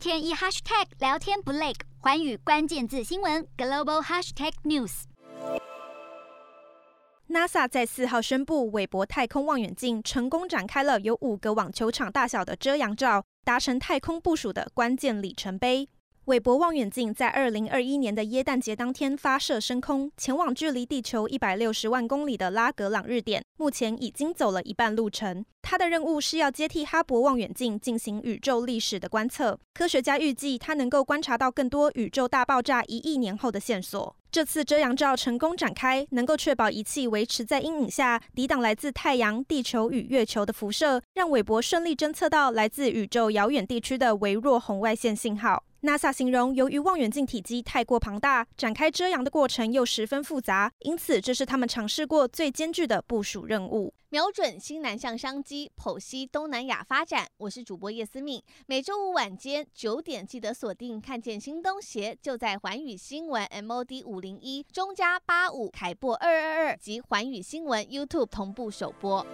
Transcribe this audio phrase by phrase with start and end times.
[0.00, 5.02] 天一 hashtag 聊天不累，环宇关键字新闻 global hashtag news。
[7.28, 15.86] NASA 在四号宣布，韦伯太空望远镜成功展开了有五个网球场大小的遮阳罩，达成太空部署的关键里程碑。
[16.26, 25.44] 韦伯望远镜在二零二一年的耶诞节当天发射升空，前往距离地球一百六十万公里的拉格朗日点，目前已经走了一半路程。
[25.62, 29.58] 它的任务是要接替哈勃望远镜进行宇宙历史的观测。
[29.72, 34.14] 科学家预计，它能够观察到更多宇宙大爆炸一亿年后的线索。
[34.30, 45.64] 这次遮阳罩成功展开，能够确保仪器维持在阴影下，抵挡来自太阳、地球与月球的辐射，让韦伯顺利侦测到来自宇宙遥远地区的微弱红外线信号。
[45.82, 53.94] NASA 形容，由于望远镜体积太过庞大，展开遮阳的过程又十分复杂，因此这是他们尝试过最艰巨的部署任务。
[54.10, 57.26] 瞄准新南向商机，剖析东南亚发展。
[57.38, 69.24] 我是主播叶思敏，每周五晚间九点记得锁定，看见新东协就在环宇新闻 MOD 五零一中加八五凯擘二二二及环宇新闻 YouTube 同步首播。